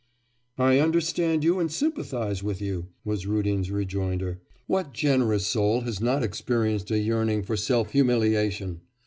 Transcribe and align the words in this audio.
'I 0.57 0.79
understand 0.79 1.43
you 1.43 1.59
and 1.59 1.71
sympathise 1.71 2.41
with 2.41 2.59
you!' 2.59 2.87
was 3.05 3.27
Rudin's 3.27 3.69
rejoinder. 3.69 4.41
'What 4.65 4.93
generous 4.93 5.45
soul 5.45 5.81
has 5.81 6.01
not 6.01 6.23
experienced 6.23 6.89
a 6.89 6.97
yearning 6.97 7.43
for 7.43 7.55
self 7.55 7.91
humiliation? 7.91 8.81